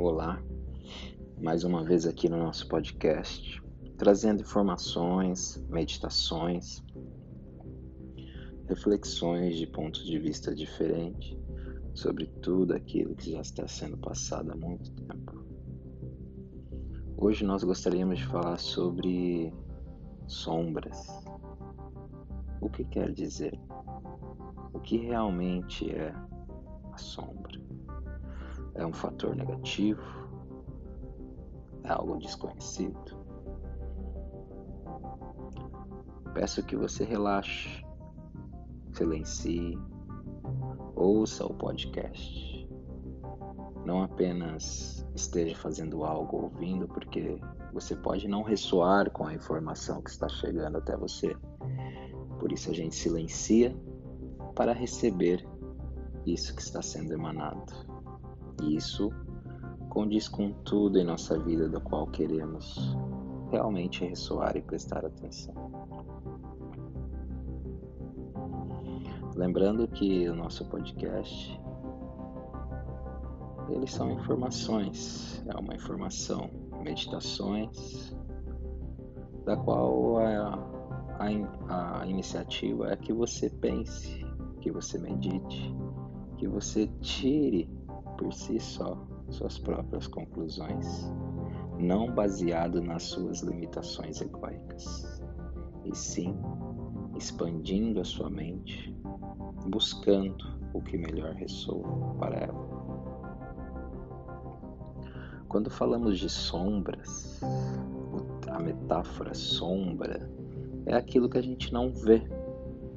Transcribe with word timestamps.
Olá, 0.00 0.40
mais 1.40 1.64
uma 1.64 1.82
vez 1.82 2.06
aqui 2.06 2.28
no 2.28 2.36
nosso 2.36 2.68
podcast, 2.68 3.60
trazendo 3.96 4.42
informações, 4.42 5.60
meditações, 5.68 6.84
reflexões 8.68 9.56
de 9.56 9.66
pontos 9.66 10.06
de 10.06 10.16
vista 10.20 10.54
diferentes 10.54 11.36
sobre 11.94 12.26
tudo 12.40 12.74
aquilo 12.74 13.16
que 13.16 13.32
já 13.32 13.40
está 13.40 13.66
sendo 13.66 13.98
passado 13.98 14.52
há 14.52 14.54
muito 14.54 14.88
tempo. 14.92 15.44
Hoje 17.16 17.44
nós 17.44 17.64
gostaríamos 17.64 18.18
de 18.18 18.26
falar 18.26 18.58
sobre 18.58 19.52
sombras. 20.28 21.08
O 22.60 22.70
que 22.70 22.84
quer 22.84 23.10
dizer? 23.10 23.58
O 24.72 24.78
que 24.78 24.96
realmente 24.96 25.90
é 25.90 26.14
a 26.92 26.98
sombra? 26.98 27.67
É 28.78 28.86
um 28.86 28.92
fator 28.92 29.34
negativo? 29.34 30.00
É 31.82 31.90
algo 31.90 32.16
desconhecido? 32.16 33.18
Peço 36.32 36.64
que 36.64 36.76
você 36.76 37.02
relaxe, 37.02 37.84
silencie, 38.92 39.76
ouça 40.94 41.44
o 41.44 41.52
podcast. 41.52 42.70
Não 43.84 44.04
apenas 44.04 45.04
esteja 45.12 45.56
fazendo 45.56 46.04
algo 46.04 46.44
ouvindo, 46.44 46.86
porque 46.86 47.40
você 47.72 47.96
pode 47.96 48.28
não 48.28 48.44
ressoar 48.44 49.10
com 49.10 49.26
a 49.26 49.34
informação 49.34 50.00
que 50.00 50.10
está 50.10 50.28
chegando 50.28 50.78
até 50.78 50.96
você. 50.96 51.36
Por 52.38 52.52
isso 52.52 52.70
a 52.70 52.74
gente 52.74 52.94
silencia 52.94 53.76
para 54.54 54.72
receber 54.72 55.44
isso 56.24 56.54
que 56.54 56.62
está 56.62 56.80
sendo 56.80 57.12
emanado. 57.12 57.97
Isso 58.62 59.10
condiz 59.88 60.28
com 60.28 60.52
tudo 60.64 60.98
em 60.98 61.04
nossa 61.04 61.38
vida 61.38 61.68
do 61.68 61.80
qual 61.80 62.06
queremos 62.06 62.96
realmente 63.50 64.04
ressoar 64.04 64.56
e 64.56 64.62
prestar 64.62 65.04
atenção. 65.04 65.54
Lembrando 69.34 69.86
que 69.88 70.28
o 70.28 70.34
nosso 70.34 70.64
podcast 70.66 71.60
eles 73.70 73.92
são 73.92 74.10
informações, 74.10 75.44
é 75.46 75.56
uma 75.56 75.74
informação, 75.74 76.50
meditações, 76.82 78.16
da 79.44 79.56
qual 79.56 80.18
a, 80.18 80.58
a, 81.18 82.00
a 82.00 82.06
iniciativa 82.06 82.90
é 82.90 82.96
que 82.96 83.12
você 83.12 83.50
pense, 83.50 84.24
que 84.60 84.70
você 84.70 84.98
medite, 84.98 85.74
que 86.38 86.48
você 86.48 86.86
tire 87.00 87.68
por 88.18 88.34
si 88.34 88.58
só 88.60 88.98
suas 89.30 89.58
próprias 89.58 90.06
conclusões, 90.06 91.10
não 91.78 92.12
baseado 92.12 92.82
nas 92.82 93.04
suas 93.04 93.40
limitações 93.40 94.20
egóicas, 94.20 95.22
e 95.84 95.96
sim 95.96 96.36
expandindo 97.16 98.00
a 98.00 98.04
sua 98.04 98.28
mente, 98.28 98.94
buscando 99.68 100.44
o 100.74 100.82
que 100.82 100.98
melhor 100.98 101.32
ressoa 101.34 102.14
para 102.18 102.36
ela. 102.36 102.68
Quando 105.48 105.70
falamos 105.70 106.18
de 106.18 106.28
sombras, 106.28 107.40
a 108.48 108.58
metáfora 108.58 109.32
sombra 109.32 110.30
é 110.86 110.94
aquilo 110.94 111.28
que 111.28 111.38
a 111.38 111.42
gente 111.42 111.72
não 111.72 111.90
vê, 111.92 112.18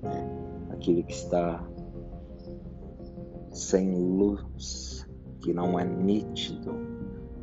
né? 0.01 0.69
aquilo 0.71 1.03
que 1.03 1.13
está 1.13 1.63
sem 3.51 3.95
luz, 3.95 4.90
que 5.41 5.53
não 5.53 5.79
é 5.79 5.83
nítido, 5.83 6.73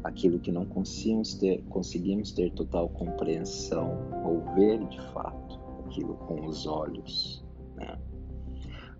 aquilo 0.04 0.38
que 0.38 0.52
não 0.52 0.64
conseguimos 0.64 1.34
ter, 1.34 1.62
conseguimos 1.68 2.32
ter 2.32 2.52
total 2.52 2.88
compreensão 2.88 3.98
ou 4.24 4.54
ver 4.54 4.84
de 4.86 5.00
fato 5.12 5.58
aquilo 5.84 6.14
com 6.14 6.46
os 6.46 6.66
olhos. 6.66 7.44
Né? 7.76 7.98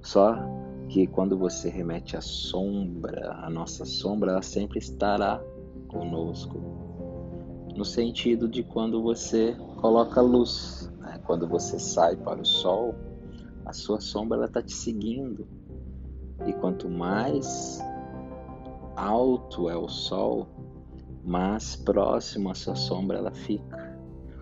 Só 0.03 0.37
que 0.89 1.07
quando 1.07 1.37
você 1.37 1.69
remete 1.69 2.17
à 2.17 2.21
sombra, 2.21 3.35
a 3.43 3.51
nossa 3.51 3.85
sombra, 3.85 4.33
ela 4.33 4.43
sempre 4.43 4.79
estará 4.79 5.43
conosco, 5.89 6.59
no 7.75 7.85
sentido 7.85 8.49
de 8.49 8.63
quando 8.63 9.03
você 9.03 9.55
coloca 9.77 10.21
luz, 10.21 10.91
né? 10.99 11.21
quando 11.27 11.47
você 11.47 11.79
sai 11.79 12.17
para 12.17 12.41
o 12.41 12.45
sol, 12.45 12.95
a 13.65 13.73
sua 13.73 14.01
sombra 14.01 14.45
está 14.47 14.63
te 14.63 14.73
seguindo. 14.73 15.47
E 16.47 16.53
quanto 16.53 16.89
mais 16.89 17.81
alto 18.99 19.71
é 19.71 19.77
o 19.77 19.89
sol, 19.89 20.49
mais 21.25 21.77
próximo 21.77 22.51
a 22.51 22.55
sua 22.55 22.75
sombra 22.75 23.19
ela 23.19 23.33
fica. 23.33 23.97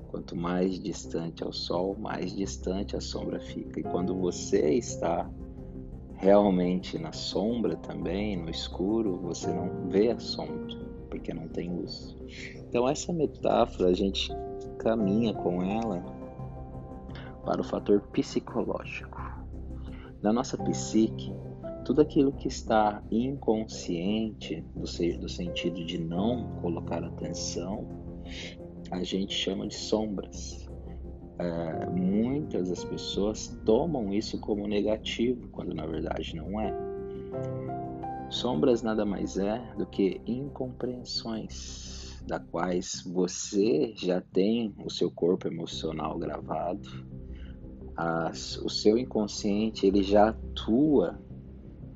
Quanto 0.09 0.35
mais 0.35 0.79
distante 0.81 1.43
é 1.43 1.47
o 1.47 1.53
sol, 1.53 1.95
mais 1.99 2.35
distante 2.35 2.97
a 2.97 3.01
sombra 3.01 3.39
fica. 3.39 3.81
E 3.81 3.83
quando 3.83 4.15
você 4.15 4.71
está 4.71 5.29
realmente 6.15 6.99
na 6.99 7.13
sombra 7.13 7.77
também, 7.77 8.37
no 8.37 8.49
escuro, 8.49 9.19
você 9.19 9.53
não 9.53 9.91
vê 9.91 10.11
a 10.11 10.19
sombra, 10.19 10.75
porque 11.11 11.35
não 11.35 11.49
tem 11.49 11.71
luz. 11.71 12.17
Então 12.57 12.89
essa 12.89 13.13
metáfora 13.13 13.91
a 13.91 13.95
gente 13.95 14.33
caminha 14.79 15.35
com 15.35 15.63
ela 15.63 16.03
para 17.45 17.61
o 17.61 17.65
fator 17.65 18.01
psicológico. 18.13 19.21
Na 20.23 20.33
nossa 20.33 20.57
psique, 20.57 21.31
tudo 21.87 22.03
aquilo 22.03 22.33
que 22.33 22.49
está 22.49 23.01
inconsciente, 23.13 24.61
do, 24.75 24.83
do 25.21 25.29
sentido 25.29 25.85
de 25.85 25.99
não 25.99 26.57
colocar 26.61 27.05
atenção, 27.05 27.87
a 28.91 29.05
gente 29.05 29.33
chama 29.33 29.69
de 29.69 29.77
sombras. 29.77 30.69
É, 31.39 31.87
muitas 31.91 32.71
das 32.71 32.83
pessoas 32.83 33.47
tomam 33.65 34.13
isso 34.13 34.41
como 34.41 34.67
negativo, 34.67 35.49
quando 35.51 35.73
na 35.75 35.87
verdade 35.87 36.35
não 36.35 36.61
é. 36.61 36.75
Sombras 38.31 38.83
nada 38.83 39.05
mais 39.05 39.39
é 39.39 39.59
do 39.79 39.87
que 39.87 40.21
incompreensões, 40.27 42.21
da 42.27 42.41
quais 42.41 43.05
você 43.07 43.95
já 43.95 44.21
tem 44.21 44.75
o 44.85 44.91
seu 44.91 45.09
corpo 45.09 45.47
emocional 45.47 46.19
gravado, 46.19 47.07
as, 47.97 48.57
o 48.59 48.69
seu 48.69 48.99
inconsciente 48.99 49.87
ele 49.87 50.03
já 50.03 50.31
atua 50.31 51.25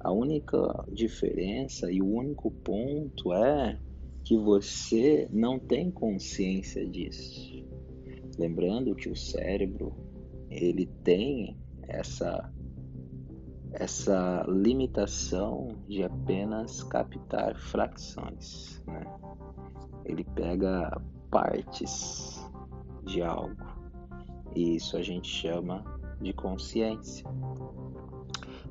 a 0.01 0.11
única 0.11 0.57
diferença 0.91 1.91
e 1.93 2.01
o 2.01 2.07
único 2.07 2.51
ponto 2.51 3.33
é 3.33 3.79
que 4.25 4.37
você 4.37 5.29
não 5.31 5.59
tem 5.59 5.91
consciência 5.91 6.87
disso. 6.87 7.65
Lembrando 8.39 8.95
que 8.95 9.09
o 9.09 9.17
cérebro 9.17 9.95
ele 10.51 10.87
tem 11.05 11.57
essa 11.83 12.51
essa 13.73 14.45
limitação 14.49 15.77
de 15.87 16.03
apenas 16.03 16.83
captar 16.83 17.57
frações, 17.57 18.83
né? 18.85 19.05
Ele 20.05 20.25
pega 20.25 21.01
partes 21.31 22.45
de 23.05 23.23
algo 23.23 23.55
e 24.57 24.75
isso 24.75 24.97
a 24.97 25.03
gente 25.03 25.29
chama 25.29 25.85
de 26.21 26.33
consciência. 26.33 27.25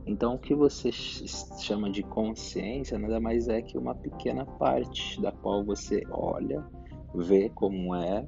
Então, 0.09 0.33
o 0.33 0.39
que 0.39 0.55
você 0.55 0.91
chama 0.91 1.87
de 1.91 2.01
consciência 2.01 2.97
nada 2.97 3.19
mais 3.19 3.47
é 3.47 3.61
que 3.61 3.77
uma 3.77 3.93
pequena 3.93 4.43
parte 4.43 5.21
da 5.21 5.31
qual 5.31 5.63
você 5.63 6.01
olha, 6.09 6.65
vê 7.13 7.47
como 7.49 7.93
é 7.93 8.25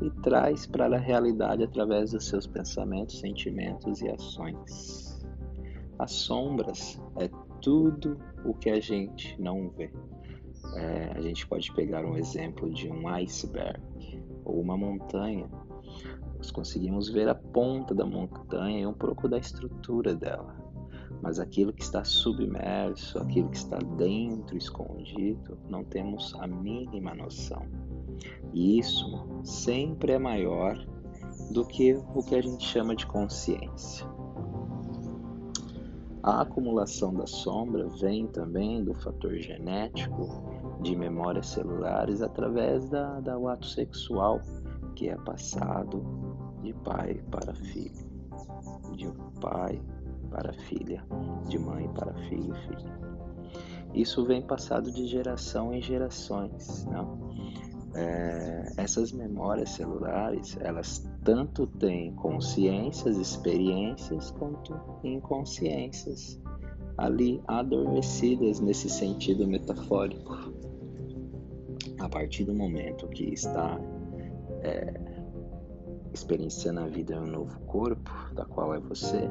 e 0.00 0.08
traz 0.22 0.66
para 0.66 0.86
a 0.86 1.00
realidade 1.00 1.64
através 1.64 2.12
dos 2.12 2.28
seus 2.28 2.46
pensamentos, 2.46 3.18
sentimentos 3.18 4.00
e 4.02 4.08
ações. 4.08 5.26
As 5.98 6.12
sombras 6.12 7.02
é 7.18 7.28
tudo 7.60 8.16
o 8.44 8.54
que 8.54 8.70
a 8.70 8.78
gente 8.78 9.34
não 9.42 9.68
vê. 9.70 9.90
É, 10.76 11.10
a 11.12 11.20
gente 11.20 11.44
pode 11.48 11.74
pegar 11.74 12.04
um 12.06 12.16
exemplo 12.16 12.72
de 12.72 12.88
um 12.88 13.08
iceberg 13.08 13.82
ou 14.44 14.60
uma 14.60 14.76
montanha. 14.76 15.50
Nós 16.36 16.52
conseguimos 16.52 17.08
ver 17.08 17.28
a 17.28 17.34
ponta 17.34 17.92
da 17.96 18.06
montanha 18.06 18.82
e 18.82 18.86
um 18.86 18.94
pouco 18.94 19.28
da 19.28 19.38
estrutura 19.38 20.14
dela 20.14 20.65
mas 21.26 21.40
aquilo 21.40 21.72
que 21.72 21.82
está 21.82 22.04
submerso, 22.04 23.18
aquilo 23.18 23.48
que 23.48 23.56
está 23.56 23.78
dentro, 23.98 24.56
escondido, 24.56 25.58
não 25.68 25.82
temos 25.82 26.32
a 26.38 26.46
mínima 26.46 27.16
noção. 27.16 27.66
E 28.54 28.78
isso 28.78 29.26
sempre 29.42 30.12
é 30.12 30.20
maior 30.20 30.78
do 31.50 31.66
que 31.66 31.94
o 32.14 32.22
que 32.22 32.36
a 32.36 32.40
gente 32.40 32.64
chama 32.64 32.94
de 32.94 33.04
consciência. 33.08 34.06
A 36.22 36.42
acumulação 36.42 37.12
da 37.12 37.26
sombra 37.26 37.88
vem 38.00 38.28
também 38.28 38.84
do 38.84 38.94
fator 38.94 39.34
genético 39.34 40.28
de 40.80 40.94
memórias 40.94 41.48
celulares 41.48 42.22
através 42.22 42.88
da, 42.88 43.18
da 43.18 43.34
ato 43.34 43.66
sexual 43.66 44.40
que 44.94 45.08
é 45.08 45.16
passado 45.16 46.04
de 46.62 46.72
pai 46.72 47.20
para 47.32 47.52
filho, 47.52 48.06
de 48.94 49.08
pai 49.40 49.82
para 50.36 50.52
filha, 50.52 51.02
de 51.48 51.58
mãe 51.58 51.88
para 51.94 52.12
filho 52.28 52.54
e 52.54 52.68
filho. 52.68 52.92
isso 53.94 54.22
vem 54.26 54.42
passado 54.42 54.92
de 54.92 55.06
geração 55.06 55.72
em 55.72 55.80
gerações. 55.80 56.84
Não? 56.84 57.34
É, 57.94 58.74
essas 58.76 59.12
memórias 59.12 59.70
celulares, 59.70 60.54
elas 60.60 61.08
tanto 61.24 61.66
têm 61.66 62.14
consciências, 62.16 63.16
experiências, 63.16 64.30
quanto 64.32 64.78
inconsciências 65.02 66.38
ali 66.98 67.42
adormecidas 67.48 68.60
nesse 68.60 68.90
sentido 68.90 69.48
metafórico. 69.48 70.52
A 71.98 72.10
partir 72.10 72.44
do 72.44 72.52
momento 72.52 73.08
que 73.08 73.32
está 73.32 73.80
é, 74.60 75.00
experienciando 76.12 76.80
a 76.80 76.86
vida 76.86 77.14
em 77.14 77.20
um 77.20 77.26
novo 77.26 77.58
corpo, 77.60 78.10
da 78.34 78.44
qual 78.44 78.74
é 78.74 78.78
você, 78.78 79.30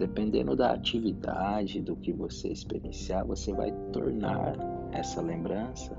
dependendo 0.00 0.56
da 0.56 0.72
atividade, 0.72 1.82
do 1.82 1.94
que 1.94 2.10
você 2.10 2.48
experienciar, 2.48 3.26
você 3.26 3.52
vai 3.52 3.70
tornar 3.92 4.56
essa 4.92 5.20
lembrança 5.20 5.94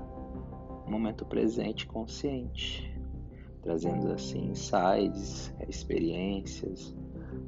um 0.84 0.90
momento 0.90 1.24
presente 1.24 1.86
consciente, 1.86 2.92
trazendo 3.62 4.12
assim 4.12 4.50
insights, 4.50 5.54
experiências, 5.68 6.94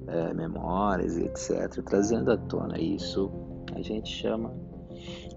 é, 0.07 0.33
memórias, 0.33 1.19
etc., 1.19 1.83
trazendo 1.85 2.31
à 2.31 2.37
tona 2.37 2.79
isso 2.79 3.33
a 3.75 3.83
gente 3.83 4.09
chama 4.09 4.55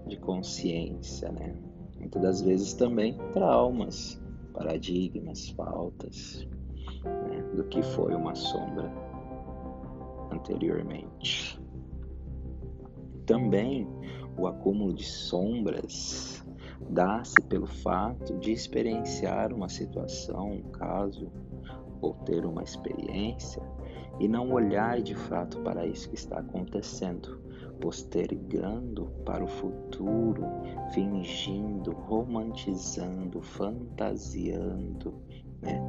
de 0.06 0.16
consciência, 0.18 1.32
né? 1.32 1.56
Muitas 1.98 2.22
das 2.22 2.42
vezes 2.42 2.74
também 2.74 3.18
traumas, 3.32 4.22
paradigmas, 4.54 5.48
faltas 5.50 6.46
né? 7.04 7.42
do 7.56 7.64
que 7.64 7.82
foi 7.82 8.14
uma 8.14 8.36
sombra 8.36 9.07
anteriormente. 10.38 11.60
Também 13.26 13.86
o 14.38 14.46
acúmulo 14.46 14.94
de 14.94 15.04
sombras 15.04 16.44
dá-se 16.90 17.40
pelo 17.42 17.66
fato 17.66 18.38
de 18.38 18.52
experienciar 18.52 19.52
uma 19.52 19.68
situação, 19.68 20.52
um 20.52 20.62
caso, 20.70 21.30
ou 22.00 22.14
ter 22.14 22.46
uma 22.46 22.62
experiência 22.62 23.62
e 24.20 24.28
não 24.28 24.52
olhar 24.52 25.00
de 25.00 25.14
fato 25.14 25.60
para 25.60 25.86
isso 25.86 26.08
que 26.08 26.14
está 26.14 26.38
acontecendo, 26.38 27.40
postergando 27.80 29.06
para 29.24 29.44
o 29.44 29.48
futuro, 29.48 30.44
fingindo, 30.92 31.92
romantizando, 31.92 33.40
fantasiando, 33.42 35.14
né? 35.60 35.80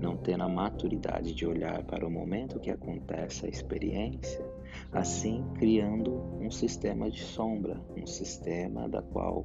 não 0.00 0.16
tendo 0.16 0.44
a 0.44 0.48
maturidade 0.48 1.34
de 1.34 1.46
olhar 1.46 1.82
para 1.84 2.06
o 2.06 2.10
momento 2.10 2.60
que 2.60 2.70
acontece 2.70 3.46
a 3.46 3.48
experiência, 3.48 4.44
assim 4.92 5.44
criando 5.54 6.14
um 6.40 6.50
sistema 6.50 7.10
de 7.10 7.20
sombra, 7.20 7.80
um 7.96 8.06
sistema 8.06 8.88
da 8.88 9.02
qual 9.02 9.44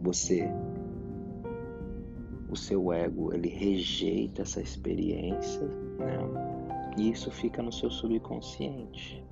você 0.00 0.48
o 2.50 2.56
seu 2.56 2.92
ego 2.92 3.34
ele 3.34 3.48
rejeita 3.48 4.42
essa 4.42 4.60
experiência, 4.60 5.66
né? 5.98 6.18
E 6.96 7.10
isso 7.10 7.30
fica 7.30 7.62
no 7.62 7.70
seu 7.70 7.90
subconsciente 7.90 9.22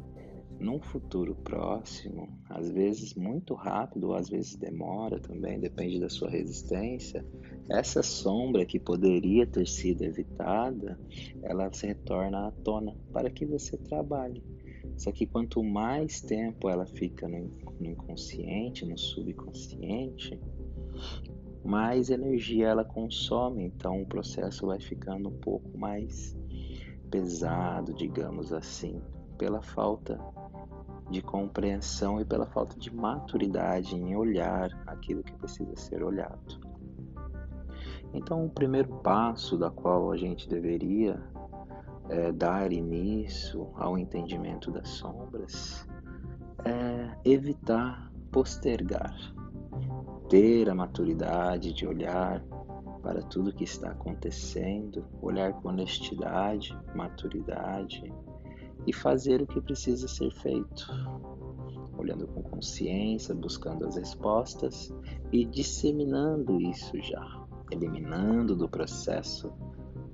num 0.58 0.80
futuro 0.80 1.34
próximo, 1.34 2.28
às 2.48 2.70
vezes 2.70 3.14
muito 3.14 3.54
rápido, 3.54 4.08
ou 4.08 4.14
às 4.14 4.28
vezes 4.28 4.56
demora 4.56 5.20
também, 5.20 5.60
depende 5.60 6.00
da 6.00 6.08
sua 6.08 6.30
resistência, 6.30 7.24
essa 7.68 8.02
sombra 8.02 8.64
que 8.64 8.78
poderia 8.78 9.46
ter 9.46 9.66
sido 9.66 10.02
evitada, 10.02 10.98
ela 11.42 11.72
se 11.72 11.86
retorna 11.86 12.48
à 12.48 12.50
tona 12.50 12.96
para 13.12 13.30
que 13.30 13.44
você 13.44 13.76
trabalhe. 13.76 14.42
Só 14.96 15.12
que 15.12 15.26
quanto 15.26 15.62
mais 15.62 16.20
tempo 16.20 16.68
ela 16.68 16.86
fica 16.86 17.28
no, 17.28 17.50
no 17.78 17.86
inconsciente, 17.86 18.86
no 18.86 18.96
subconsciente, 18.96 20.40
mais 21.64 22.10
energia 22.10 22.68
ela 22.68 22.84
consome, 22.84 23.64
então 23.64 24.00
o 24.02 24.06
processo 24.06 24.66
vai 24.66 24.80
ficando 24.80 25.28
um 25.28 25.38
pouco 25.38 25.76
mais 25.76 26.36
pesado, 27.10 27.92
digamos 27.94 28.52
assim, 28.52 29.02
pela 29.36 29.62
falta 29.62 30.18
de 31.10 31.22
compreensão 31.22 32.20
e 32.20 32.24
pela 32.24 32.46
falta 32.46 32.78
de 32.78 32.92
maturidade 32.94 33.94
em 33.94 34.16
olhar 34.16 34.70
aquilo 34.86 35.22
que 35.22 35.32
precisa 35.34 35.76
ser 35.76 36.02
olhado. 36.02 36.58
Então, 38.12 38.44
o 38.44 38.50
primeiro 38.50 38.88
passo 38.96 39.56
da 39.56 39.70
qual 39.70 40.10
a 40.10 40.16
gente 40.16 40.48
deveria 40.48 41.22
é, 42.08 42.32
dar 42.32 42.72
início 42.72 43.70
ao 43.74 43.98
entendimento 43.98 44.70
das 44.70 44.88
sombras 44.88 45.86
é 46.64 47.16
evitar 47.24 48.10
postergar, 48.30 49.14
ter 50.28 50.68
a 50.68 50.74
maturidade 50.74 51.72
de 51.72 51.86
olhar 51.86 52.42
para 53.02 53.22
tudo 53.22 53.52
que 53.52 53.64
está 53.64 53.90
acontecendo, 53.90 55.06
olhar 55.22 55.52
com 55.52 55.68
honestidade, 55.68 56.76
maturidade 56.94 58.12
e 58.86 58.92
fazer 58.92 59.42
o 59.42 59.46
que 59.46 59.60
precisa 59.60 60.08
ser 60.08 60.30
feito, 60.32 60.86
olhando 61.96 62.26
com 62.28 62.42
consciência, 62.42 63.34
buscando 63.34 63.86
as 63.86 63.96
respostas 63.96 64.92
e 65.32 65.44
disseminando 65.44 66.60
isso 66.60 67.00
já, 67.00 67.46
eliminando 67.70 68.54
do 68.54 68.68
processo 68.68 69.52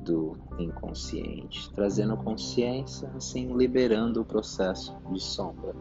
do 0.00 0.36
inconsciente, 0.58 1.72
trazendo 1.74 2.16
consciência, 2.16 3.10
assim 3.16 3.56
liberando 3.56 4.20
o 4.20 4.24
processo 4.24 4.96
de 5.10 5.20
sombra. 5.20 5.74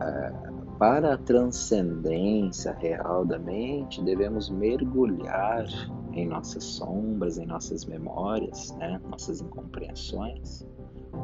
É, 0.00 0.32
para 0.78 1.14
a 1.14 1.18
transcendência 1.18 2.72
real 2.72 3.24
da 3.24 3.38
mente, 3.38 4.02
devemos 4.02 4.48
mergulhar 4.48 5.66
em 6.12 6.26
nossas 6.26 6.64
sombras, 6.64 7.38
em 7.38 7.46
nossas 7.46 7.84
memórias, 7.84 8.74
né, 8.76 9.00
nossas 9.08 9.40
incompreensões, 9.40 10.66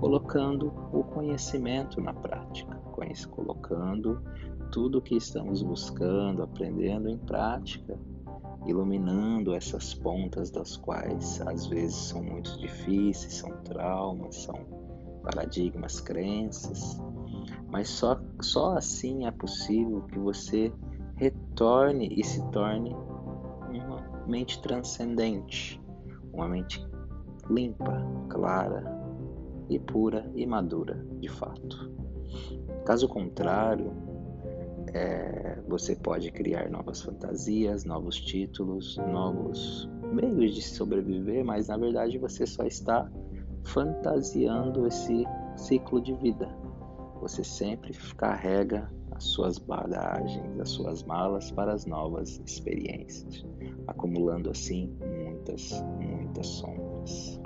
colocando 0.00 0.72
o 0.92 1.02
conhecimento 1.04 2.00
na 2.00 2.12
prática, 2.12 2.76
colocando 3.30 4.22
tudo 4.70 4.98
o 4.98 5.02
que 5.02 5.16
estamos 5.16 5.62
buscando, 5.62 6.42
aprendendo 6.42 7.08
em 7.08 7.18
prática, 7.18 7.98
iluminando 8.66 9.54
essas 9.54 9.94
pontas 9.94 10.50
das 10.50 10.76
quais 10.76 11.40
às 11.42 11.66
vezes 11.66 11.94
são 11.94 12.22
muito 12.22 12.58
difíceis, 12.58 13.34
são 13.34 13.50
traumas, 13.62 14.36
são 14.36 14.54
paradigmas, 15.22 16.00
crenças, 16.00 17.00
mas 17.68 17.88
só, 17.88 18.20
só 18.40 18.76
assim 18.76 19.26
é 19.26 19.30
possível 19.30 20.02
que 20.02 20.18
você 20.18 20.72
retorne 21.16 22.08
e 22.10 22.24
se 22.24 22.44
torne 22.50 22.94
uma 23.70 24.24
mente 24.26 24.60
transcendente, 24.62 25.80
uma 26.32 26.48
mente 26.48 26.84
limpa, 27.48 28.04
clara, 28.28 28.95
e 29.68 29.78
pura 29.78 30.30
e 30.34 30.46
madura, 30.46 31.04
de 31.20 31.28
fato. 31.28 31.90
Caso 32.84 33.08
contrário, 33.08 33.92
é, 34.92 35.58
você 35.68 35.96
pode 35.96 36.30
criar 36.30 36.70
novas 36.70 37.02
fantasias, 37.02 37.84
novos 37.84 38.20
títulos, 38.20 38.96
novos 38.96 39.88
meios 40.12 40.54
de 40.54 40.62
sobreviver, 40.62 41.44
mas 41.44 41.68
na 41.68 41.76
verdade 41.76 42.18
você 42.18 42.46
só 42.46 42.64
está 42.64 43.10
fantasiando 43.64 44.86
esse 44.86 45.24
ciclo 45.56 46.00
de 46.00 46.14
vida. 46.14 46.48
Você 47.20 47.42
sempre 47.42 47.92
carrega 48.16 48.90
as 49.12 49.24
suas 49.24 49.58
bagagens, 49.58 50.60
as 50.60 50.70
suas 50.70 51.02
malas 51.02 51.50
para 51.50 51.72
as 51.72 51.86
novas 51.86 52.40
experiências, 52.46 53.44
acumulando 53.86 54.50
assim 54.50 54.94
muitas, 55.00 55.82
muitas 56.00 56.46
sombras. 56.46 57.40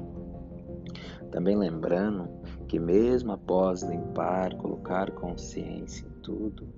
Também 1.30 1.56
lembrando 1.56 2.28
que, 2.66 2.78
mesmo 2.78 3.32
após 3.32 3.82
limpar, 3.82 4.56
colocar 4.56 5.10
consciência 5.12 6.06
em 6.06 6.20
tudo, 6.20 6.68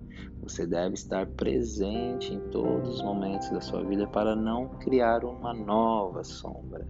você 0.42 0.66
deve 0.66 0.94
estar 0.94 1.26
presente 1.26 2.34
em 2.34 2.40
todos 2.50 2.96
os 2.96 3.02
momentos 3.02 3.48
da 3.50 3.60
sua 3.60 3.82
vida 3.84 4.06
para 4.06 4.34
não 4.34 4.68
criar 4.78 5.24
uma 5.24 5.54
nova 5.54 6.24
sombra, 6.24 6.86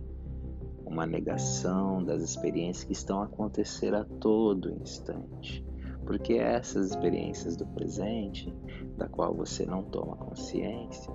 uma 0.84 1.06
negação 1.06 2.02
das 2.02 2.22
experiências 2.22 2.84
que 2.84 2.92
estão 2.92 3.20
a 3.20 3.24
acontecer 3.24 3.94
a 3.94 4.04
todo 4.04 4.70
instante. 4.70 5.64
Porque 6.04 6.34
essas 6.34 6.90
experiências 6.90 7.56
do 7.56 7.66
presente, 7.66 8.52
da 8.96 9.08
qual 9.08 9.34
você 9.34 9.64
não 9.64 9.84
toma 9.84 10.16
consciência, 10.16 11.12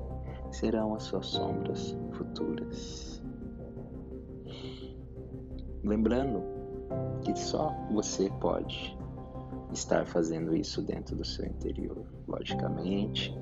serão 0.52 0.96
as 0.96 1.04
suas 1.04 1.28
sombras 1.28 1.96
futuras. 2.14 3.17
Lembrando 5.88 6.44
que 7.22 7.34
só 7.34 7.74
você 7.90 8.30
pode 8.42 8.98
estar 9.72 10.06
fazendo 10.06 10.54
isso 10.54 10.82
dentro 10.82 11.16
do 11.16 11.24
seu 11.24 11.46
interior, 11.46 12.06
logicamente, 12.28 13.34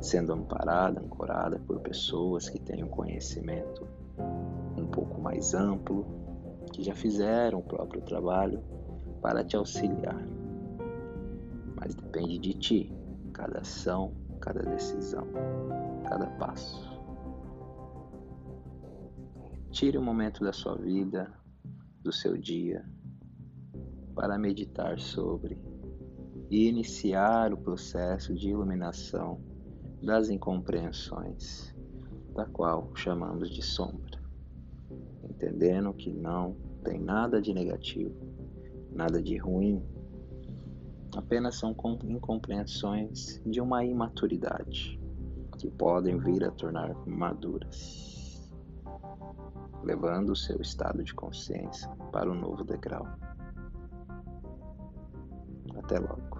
sendo 0.00 0.32
amparada, 0.32 1.00
ancorada 1.00 1.58
por 1.58 1.80
pessoas 1.80 2.48
que 2.48 2.60
têm 2.60 2.84
um 2.84 2.88
conhecimento 2.88 3.84
um 4.76 4.86
pouco 4.86 5.20
mais 5.20 5.54
amplo, 5.54 6.06
que 6.72 6.84
já 6.84 6.94
fizeram 6.94 7.58
o 7.58 7.64
próprio 7.64 8.00
trabalho 8.02 8.62
para 9.20 9.42
te 9.42 9.56
auxiliar. 9.56 10.24
Mas 11.74 11.96
depende 11.96 12.38
de 12.38 12.54
ti, 12.54 12.92
cada 13.32 13.58
ação, 13.58 14.12
cada 14.40 14.62
decisão, 14.62 15.26
cada 16.08 16.26
passo. 16.38 16.96
Tire 19.72 19.98
um 19.98 20.04
momento 20.04 20.44
da 20.44 20.52
sua 20.52 20.76
vida, 20.76 21.28
do 22.08 22.12
seu 22.12 22.38
dia, 22.38 22.82
para 24.14 24.38
meditar 24.38 24.98
sobre 24.98 25.58
e 26.50 26.66
iniciar 26.66 27.52
o 27.52 27.58
processo 27.58 28.34
de 28.34 28.48
iluminação 28.48 29.38
das 30.02 30.30
incompreensões, 30.30 31.76
da 32.34 32.46
qual 32.46 32.90
chamamos 32.96 33.50
de 33.50 33.60
sombra, 33.60 34.18
entendendo 35.22 35.92
que 35.92 36.10
não 36.10 36.56
tem 36.82 36.98
nada 36.98 37.42
de 37.42 37.52
negativo, 37.52 38.16
nada 38.90 39.20
de 39.22 39.36
ruim, 39.36 39.82
apenas 41.14 41.56
são 41.56 41.76
incompreensões 42.04 43.38
de 43.44 43.60
uma 43.60 43.84
imaturidade 43.84 44.98
que 45.58 45.70
podem 45.70 46.18
vir 46.18 46.42
a 46.42 46.50
tornar 46.52 46.94
maduras, 47.06 48.17
levando 49.82 50.30
o 50.30 50.36
seu 50.36 50.60
estado 50.60 51.02
de 51.02 51.14
consciência 51.14 51.88
para 52.12 52.30
um 52.30 52.34
novo 52.34 52.64
degrau. 52.64 53.06
Até 55.76 55.98
logo. 55.98 56.38